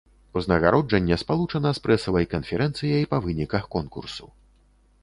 [0.39, 4.25] Узнагароджанне спалучана з прэсавай канферэнцыяй па выніках конкурсу.